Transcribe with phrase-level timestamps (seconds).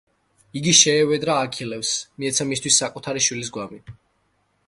[0.59, 3.81] იგი შეევედრა აქილევსს, მიეცა მისთვის საკუთარი შვილის გვამი.